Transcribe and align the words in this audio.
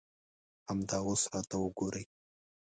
همدا 0.69 0.97
اوس 1.07 1.21
راته 1.33 1.55
وګورئ. 1.59 2.05